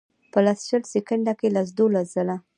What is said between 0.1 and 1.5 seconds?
پۀ لس شل سیکنډه کښې